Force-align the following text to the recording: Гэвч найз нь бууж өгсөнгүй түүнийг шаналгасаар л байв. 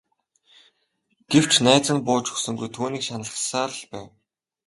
Гэвч 1.31 1.51
найз 1.65 1.87
нь 1.95 2.05
бууж 2.07 2.25
өгсөнгүй 2.33 2.69
түүнийг 2.75 3.03
шаналгасаар 3.05 3.71
л 3.79 3.83
байв. 3.91 4.07